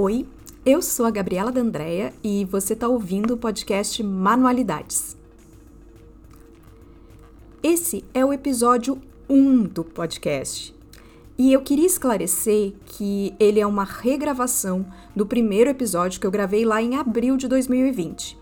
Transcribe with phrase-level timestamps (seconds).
[0.00, 0.24] Oi,
[0.64, 5.16] eu sou a Gabriela D'Andrea e você está ouvindo o podcast Manualidades.
[7.60, 10.72] Esse é o episódio 1 do podcast
[11.36, 14.86] e eu queria esclarecer que ele é uma regravação
[15.16, 18.38] do primeiro episódio que eu gravei lá em abril de 2020.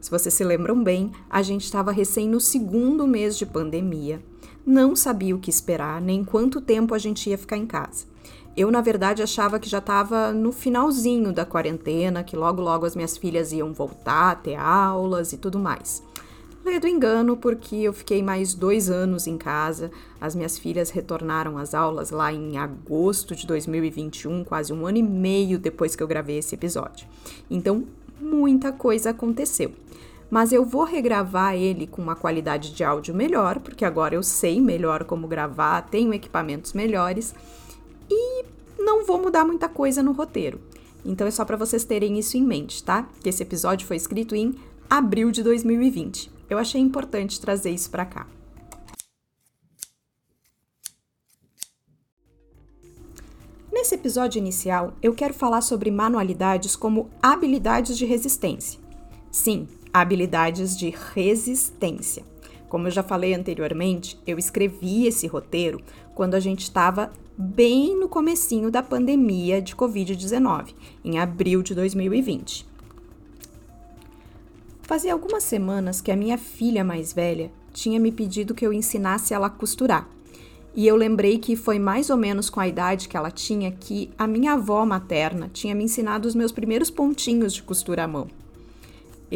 [0.00, 4.24] Se vocês se lembram bem, a gente estava recém no segundo mês de pandemia,
[4.64, 8.13] não sabia o que esperar nem quanto tempo a gente ia ficar em casa.
[8.56, 12.94] Eu, na verdade, achava que já estava no finalzinho da quarentena, que logo logo as
[12.94, 16.02] minhas filhas iam voltar a ter aulas e tudo mais.
[16.64, 19.90] Ledo engano, porque eu fiquei mais dois anos em casa.
[20.20, 25.02] As minhas filhas retornaram às aulas lá em agosto de 2021, quase um ano e
[25.02, 27.06] meio depois que eu gravei esse episódio.
[27.50, 27.84] Então,
[28.20, 29.72] muita coisa aconteceu.
[30.30, 34.60] Mas eu vou regravar ele com uma qualidade de áudio melhor, porque agora eu sei
[34.60, 37.34] melhor como gravar, tenho equipamentos melhores
[38.78, 40.60] não vou mudar muita coisa no roteiro.
[41.04, 43.08] Então é só para vocês terem isso em mente, tá?
[43.22, 44.54] Que esse episódio foi escrito em
[44.88, 46.30] abril de 2020.
[46.48, 48.26] Eu achei importante trazer isso para cá.
[53.72, 58.80] Nesse episódio inicial, eu quero falar sobre manualidades como habilidades de resistência.
[59.30, 62.24] Sim, habilidades de resistência.
[62.74, 65.80] Como eu já falei anteriormente, eu escrevi esse roteiro
[66.12, 72.66] quando a gente estava bem no comecinho da pandemia de Covid-19, em abril de 2020.
[74.82, 79.32] Fazia algumas semanas que a minha filha mais velha tinha me pedido que eu ensinasse
[79.32, 80.08] ela a costurar.
[80.74, 84.10] E eu lembrei que foi mais ou menos com a idade que ela tinha que
[84.18, 88.26] a minha avó materna tinha me ensinado os meus primeiros pontinhos de costura à mão.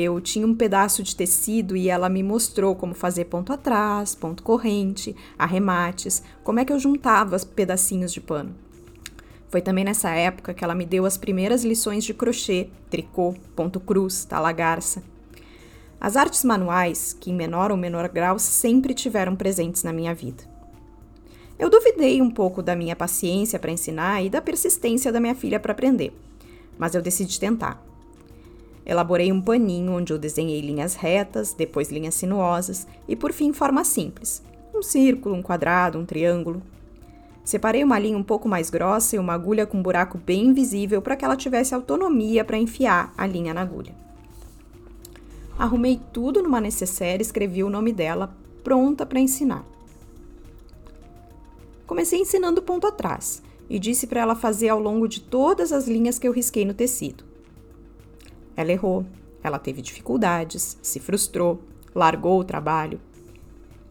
[0.00, 4.44] Eu tinha um pedaço de tecido e ela me mostrou como fazer ponto atrás, ponto
[4.44, 8.54] corrente, arremates, como é que eu juntava os pedacinhos de pano.
[9.48, 13.80] Foi também nessa época que ela me deu as primeiras lições de crochê, tricô, ponto
[13.80, 15.02] cruz, talagarça.
[16.00, 20.44] As artes manuais, que em menor ou menor grau sempre tiveram presentes na minha vida.
[21.58, 25.58] Eu duvidei um pouco da minha paciência para ensinar e da persistência da minha filha
[25.58, 26.16] para aprender,
[26.78, 27.87] mas eu decidi tentar.
[28.88, 33.84] Elaborei um paninho onde eu desenhei linhas retas, depois linhas sinuosas e por fim forma
[33.84, 34.42] simples:
[34.74, 36.62] um círculo, um quadrado, um triângulo.
[37.44, 41.02] Separei uma linha um pouco mais grossa e uma agulha com um buraco bem visível
[41.02, 43.94] para que ela tivesse autonomia para enfiar a linha na agulha.
[45.58, 48.34] Arrumei tudo numa necessaire e escrevi o nome dela,
[48.64, 49.66] pronta para ensinar.
[51.86, 56.18] Comecei ensinando ponto atrás e disse para ela fazer ao longo de todas as linhas
[56.18, 57.27] que eu risquei no tecido.
[58.58, 59.06] Ela errou,
[59.40, 61.62] ela teve dificuldades, se frustrou,
[61.94, 63.00] largou o trabalho.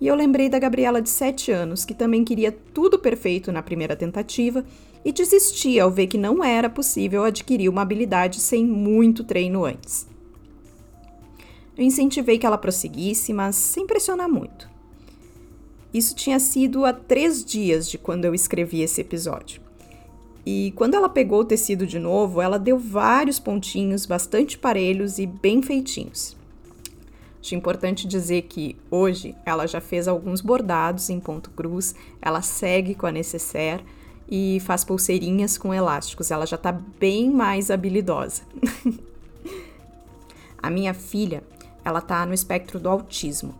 [0.00, 3.94] E eu lembrei da Gabriela de 7 anos, que também queria tudo perfeito na primeira
[3.94, 4.64] tentativa
[5.04, 10.08] e desistia ao ver que não era possível adquirir uma habilidade sem muito treino antes.
[11.78, 14.68] Eu incentivei que ela prosseguisse, mas sem pressionar muito.
[15.94, 19.65] Isso tinha sido há três dias de quando eu escrevi esse episódio.
[20.46, 25.26] E quando ela pegou o tecido de novo, ela deu vários pontinhos bastante parelhos e
[25.26, 26.36] bem feitinhos.
[27.42, 32.94] Acho importante dizer que hoje ela já fez alguns bordados em ponto cruz, ela segue
[32.94, 33.84] com a necessaire
[34.28, 36.30] e faz pulseirinhas com elásticos.
[36.30, 38.42] Ela já está bem mais habilidosa.
[40.62, 41.42] a minha filha,
[41.84, 43.52] ela está no espectro do autismo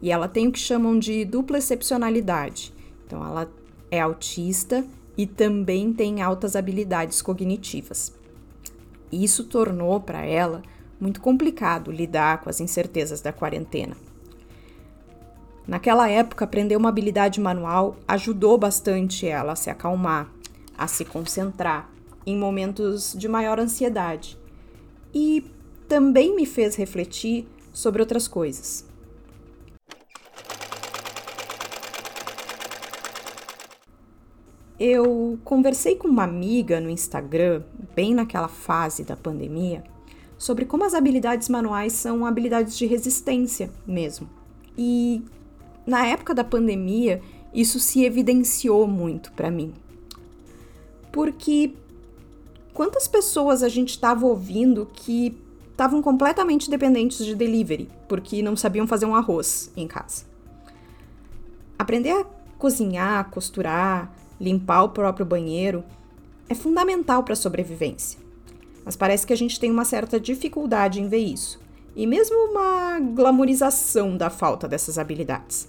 [0.00, 2.72] e ela tem o que chamam de dupla excepcionalidade.
[3.06, 3.50] Então ela
[3.90, 4.82] é autista
[5.16, 8.12] e também tem altas habilidades cognitivas.
[9.10, 10.62] Isso tornou para ela
[11.00, 13.96] muito complicado lidar com as incertezas da quarentena.
[15.66, 20.30] Naquela época, aprender uma habilidade manual ajudou bastante ela a se acalmar,
[20.76, 21.90] a se concentrar
[22.26, 24.38] em momentos de maior ansiedade
[25.14, 25.44] e
[25.88, 28.91] também me fez refletir sobre outras coisas.
[34.84, 37.62] Eu conversei com uma amiga no Instagram,
[37.94, 39.84] bem naquela fase da pandemia,
[40.36, 44.28] sobre como as habilidades manuais são habilidades de resistência mesmo.
[44.76, 45.22] E
[45.86, 47.22] na época da pandemia,
[47.54, 49.72] isso se evidenciou muito para mim.
[51.12, 51.74] Porque
[52.74, 55.38] quantas pessoas a gente estava ouvindo que
[55.70, 60.24] estavam completamente dependentes de delivery, porque não sabiam fazer um arroz em casa?
[61.78, 62.26] Aprender a
[62.58, 64.12] cozinhar, costurar,
[64.42, 65.84] limpar o próprio banheiro,
[66.48, 68.18] é fundamental para a sobrevivência.
[68.84, 71.60] Mas parece que a gente tem uma certa dificuldade em ver isso,
[71.94, 75.68] e mesmo uma glamorização da falta dessas habilidades.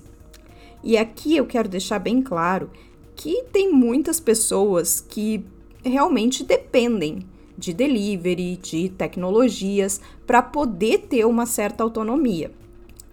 [0.84, 2.72] E aqui eu quero deixar bem claro
[3.16, 5.46] que tem muitas pessoas que
[5.86, 7.25] realmente dependem
[7.56, 12.52] de delivery, de tecnologias, para poder ter uma certa autonomia.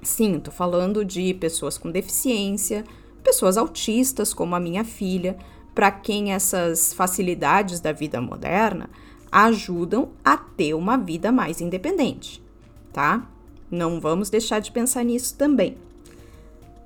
[0.03, 2.85] Sim, estou falando de pessoas com deficiência,
[3.21, 5.37] pessoas autistas, como a minha filha,
[5.75, 8.91] para quem essas facilidades da vida moderna
[9.31, 12.43] ajudam a ter uma vida mais independente,
[12.93, 13.27] tá?
[13.71, 15.77] Não vamos deixar de pensar nisso também.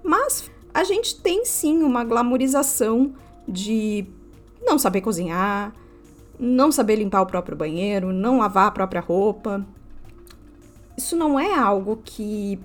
[0.03, 3.15] Mas a gente tem sim uma glamorização
[3.49, 4.07] de
[4.63, 5.73] não saber cozinhar,
[6.39, 9.65] não saber limpar o próprio banheiro, não lavar a própria roupa.
[10.97, 12.59] Isso não é algo que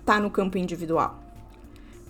[0.00, 1.18] está no campo individual.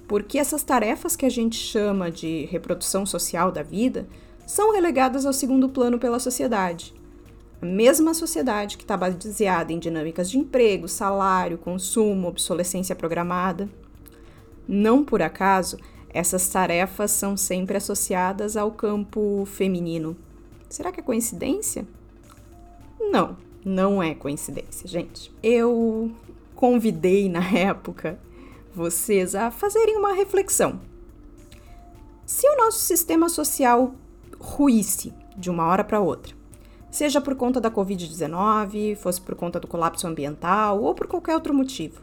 [0.08, 4.08] Porque essas tarefas que a gente chama de reprodução social da vida
[4.46, 6.94] são relegadas ao segundo plano pela sociedade.
[7.60, 13.68] A mesma sociedade que está baseada em dinâmicas de emprego, salário, consumo, obsolescência programada.
[14.66, 15.76] Não por acaso,
[16.08, 20.16] essas tarefas são sempre associadas ao campo feminino.
[20.70, 21.86] Será que é coincidência?
[22.98, 25.30] Não, não é coincidência, gente.
[25.42, 26.10] Eu
[26.54, 28.18] convidei na época
[28.74, 30.80] vocês a fazerem uma reflexão.
[32.24, 33.94] Se o nosso sistema social
[34.38, 36.34] ruísse de uma hora para outra,
[36.90, 41.54] seja por conta da Covid-19, fosse por conta do colapso ambiental ou por qualquer outro
[41.54, 42.00] motivo.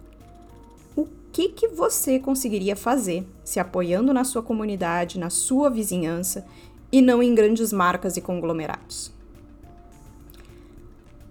[0.95, 6.45] O que, que você conseguiria fazer se apoiando na sua comunidade, na sua vizinhança
[6.91, 9.14] e não em grandes marcas e conglomerados?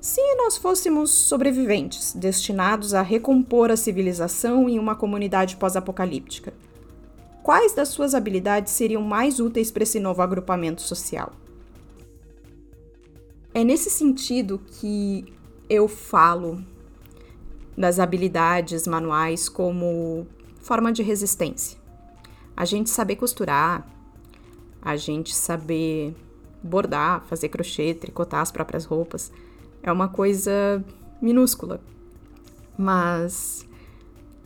[0.05, 6.53] Se nós fôssemos sobreviventes destinados a recompor a civilização em uma comunidade pós-apocalíptica,
[7.43, 11.33] quais das suas habilidades seriam mais úteis para esse novo agrupamento social?
[13.55, 15.33] É nesse sentido que
[15.71, 16.63] eu falo
[17.75, 20.27] das habilidades manuais como
[20.61, 21.79] forma de resistência.
[22.55, 23.91] A gente saber costurar,
[24.83, 26.15] a gente saber
[26.63, 29.33] bordar, fazer crochê, tricotar as próprias roupas,
[29.85, 30.85] é uma coisa
[31.23, 31.81] minúscula,
[32.77, 33.65] mas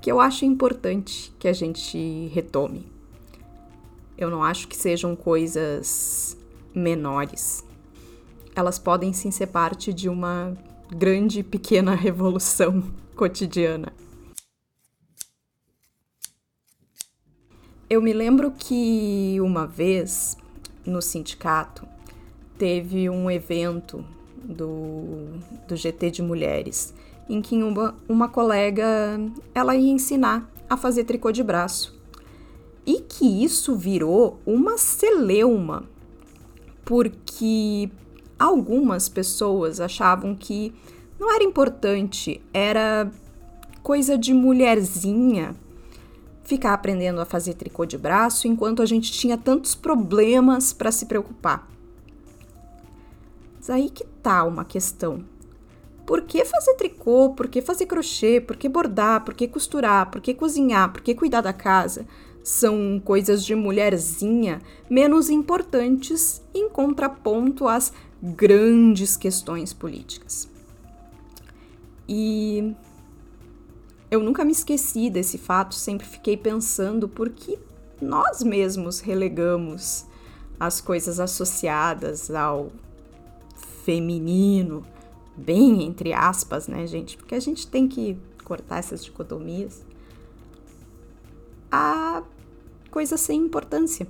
[0.03, 2.87] que eu acho importante que a gente retome.
[4.19, 6.37] Eu não acho que sejam coisas
[6.75, 7.67] menores
[8.59, 10.53] elas podem sim ser parte de uma
[10.91, 12.83] grande pequena revolução
[13.15, 13.93] cotidiana.
[17.89, 20.37] Eu me lembro que uma vez
[20.85, 21.87] no sindicato
[22.59, 24.05] teve um evento
[24.49, 25.29] do,
[25.69, 26.95] do GT de mulheres
[27.29, 29.21] em que uma, uma colega
[29.55, 31.95] ela ia ensinar a fazer tricô de braço
[32.87, 35.85] e que isso virou uma celeuma
[36.85, 37.91] porque
[38.39, 40.73] algumas pessoas achavam que
[41.21, 43.11] não era importante, era
[43.83, 45.55] coisa de mulherzinha
[46.45, 51.05] ficar aprendendo a fazer tricô de braço enquanto a gente tinha tantos problemas para se
[51.05, 51.69] preocupar.
[53.59, 54.03] Mas aí que
[54.47, 55.25] uma questão.
[56.07, 57.35] Por que fazer tricô?
[57.37, 58.41] Por que fazer crochê?
[58.41, 59.25] Por que bordar?
[59.25, 60.11] Por que costurar?
[60.11, 60.93] Por que cozinhar?
[60.93, 62.07] Por que cuidar da casa?
[62.43, 67.93] São coisas de mulherzinha menos importantes em contraponto às
[68.23, 70.49] grandes questões políticas.
[72.09, 72.75] E
[74.11, 77.59] eu nunca me esqueci desse fato, sempre fiquei pensando por que
[78.01, 80.07] nós mesmos relegamos
[80.59, 82.73] as coisas associadas ao
[83.89, 84.85] feminino,
[85.35, 87.17] bem entre aspas, né, gente?
[87.17, 89.83] Porque a gente tem que cortar essas dicotomias.
[91.73, 92.23] A
[92.91, 94.07] coisa sem importância.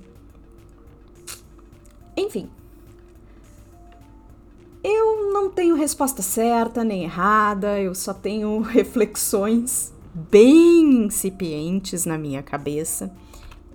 [2.17, 2.49] Enfim,
[4.83, 12.43] eu não tenho resposta certa nem errada, eu só tenho reflexões bem incipientes na minha
[12.43, 13.09] cabeça.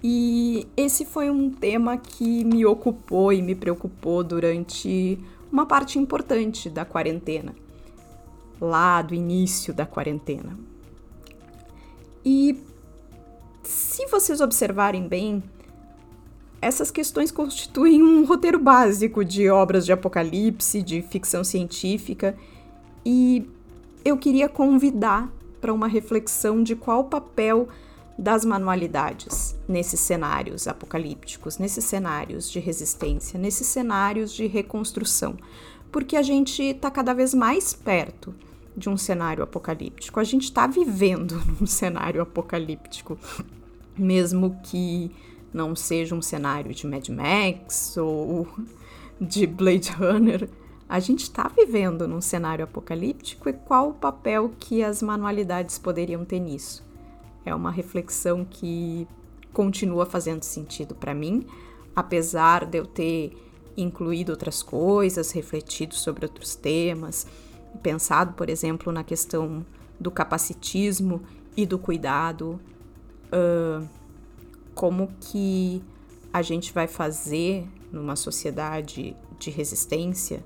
[0.06, 5.18] E esse foi um tema que me ocupou e me preocupou durante
[5.50, 7.54] uma parte importante da quarentena,
[8.60, 10.58] lá do início da quarentena.
[12.22, 12.58] E
[13.62, 15.42] se vocês observarem bem,
[16.60, 22.36] essas questões constituem um roteiro básico de obras de apocalipse, de ficção científica,
[23.06, 23.48] e
[24.04, 25.32] eu queria convidar
[25.62, 27.70] para uma reflexão de qual papel
[28.18, 35.36] das manualidades nesses cenários apocalípticos, nesses cenários de resistência, nesses cenários de reconstrução,
[35.90, 38.34] porque a gente está cada vez mais perto
[38.76, 40.18] de um cenário apocalíptico.
[40.18, 43.18] A gente está vivendo num cenário apocalíptico,
[43.96, 45.10] mesmo que
[45.52, 48.48] não seja um cenário de Mad Max ou
[49.20, 50.48] de Blade Runner,
[50.88, 56.24] a gente está vivendo num cenário apocalíptico e qual o papel que as manualidades poderiam
[56.24, 56.84] ter nisso?
[57.44, 59.06] É uma reflexão que
[59.52, 61.46] continua fazendo sentido para mim,
[61.94, 63.36] apesar de eu ter
[63.76, 67.26] incluído outras coisas, refletido sobre outros temas,
[67.82, 69.64] pensado, por exemplo, na questão
[69.98, 71.22] do capacitismo
[71.56, 72.60] e do cuidado,
[73.32, 73.86] uh,
[74.74, 75.82] como que
[76.32, 80.44] a gente vai fazer numa sociedade de resistência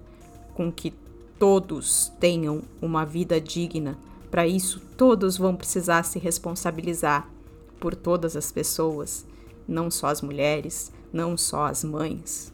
[0.55, 0.93] com que
[1.39, 3.97] todos tenham uma vida digna.
[4.31, 7.29] Para isso, todos vão precisar se responsabilizar
[7.81, 9.27] por todas as pessoas,
[9.67, 12.53] não só as mulheres, não só as mães.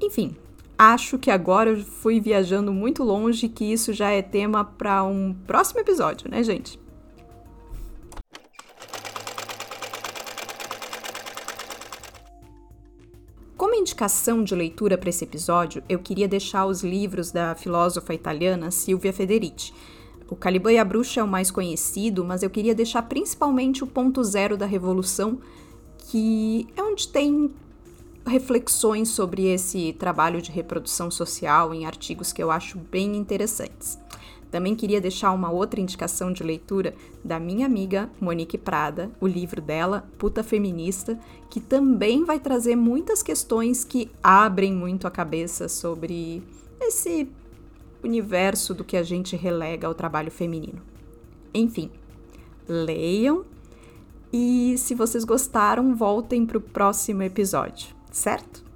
[0.00, 0.36] Enfim,
[0.76, 5.34] acho que agora eu fui viajando muito longe, que isso já é tema para um
[5.46, 6.78] próximo episódio, né, gente?
[13.88, 19.14] Indicação de leitura para esse episódio, eu queria deixar os livros da filósofa italiana Silvia
[19.14, 19.72] Federici.
[20.28, 23.86] O Caliban e a Bruxa é o mais conhecido, mas eu queria deixar principalmente o
[23.86, 25.38] Ponto Zero da Revolução,
[26.10, 27.50] que é onde tem
[28.26, 33.98] reflexões sobre esse trabalho de reprodução social em artigos que eu acho bem interessantes.
[34.50, 39.60] Também queria deixar uma outra indicação de leitura da minha amiga Monique Prada, o livro
[39.60, 41.18] dela, Puta Feminista,
[41.50, 46.42] que também vai trazer muitas questões que abrem muito a cabeça sobre
[46.80, 47.28] esse
[48.02, 50.80] universo do que a gente relega ao trabalho feminino.
[51.52, 51.90] Enfim,
[52.66, 53.44] leiam
[54.32, 58.67] e se vocês gostaram, voltem para o próximo episódio, certo?